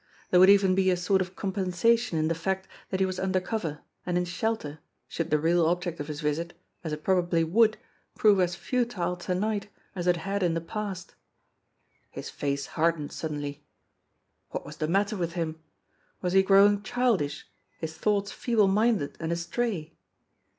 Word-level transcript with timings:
There 0.31 0.39
would 0.39 0.49
even 0.49 0.73
be 0.73 0.89
a 0.89 0.97
sort 0.97 1.21
of 1.21 1.35
compensation 1.35 2.17
in 2.17 2.27
the 2.27 2.33
fact 2.33 2.67
that 2.89 2.99
he 2.99 3.05
was 3.05 3.19
under 3.19 3.39
cover 3.39 3.81
and 4.03 4.17
in 4.17 4.25
shelter 4.25 4.79
should 5.07 5.29
the 5.29 5.37
real 5.37 5.63
object 5.67 5.99
of 5.99 6.07
his 6.07 6.21
visit, 6.21 6.55
as 6.83 6.91
it 6.91 7.03
probably 7.03 7.43
would, 7.43 7.77
prove 8.15 8.39
as 8.39 8.55
futile 8.55 9.15
to 9.17 9.35
night 9.35 9.69
as 9.93 10.07
it 10.07 10.17
had 10.17 10.41
in 10.41 10.55
the 10.55 10.59
past. 10.59 11.13
His 12.09 12.31
face 12.31 12.65
hardened 12.65 13.11
suddenly. 13.11 13.63
What 14.49 14.65
was 14.65 14.77
the 14.77 14.87
matter 14.87 15.15
with 15.15 15.33
him? 15.33 15.59
Was 16.23 16.33
he 16.33 16.41
growing 16.41 16.81
childish, 16.81 17.45
his 17.77 17.95
thoughts 17.95 18.31
feeble 18.31 18.67
minded 18.67 19.15
and 19.19 19.31
astray? 19.31 19.93